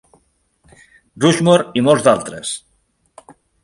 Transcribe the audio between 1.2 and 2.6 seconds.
Rushmore, i molts d'altres.